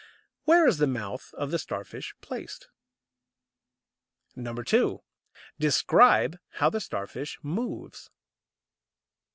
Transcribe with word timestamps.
Where 0.45 0.67
is 0.67 0.79
the 0.79 0.87
mouth 0.87 1.31
of 1.35 1.51
the 1.51 1.59
Starfish 1.59 2.15
placed? 2.21 2.69
2. 4.35 5.03
Describe 5.59 6.39
how 6.53 6.71
the 6.71 6.81
Starfish 6.81 7.37
moves. 7.43 8.09